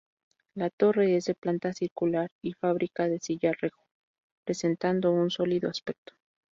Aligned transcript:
La 0.55 0.71
torre 0.71 1.15
es 1.15 1.25
de 1.25 1.35
planta 1.35 1.73
circular 1.73 2.31
y 2.41 2.53
fábrica 2.53 3.07
de 3.07 3.19
sillarejo, 3.19 3.85
presentando 4.43 5.11
un 5.11 5.29
sólido 5.29 5.69
aspecto. 5.69 6.15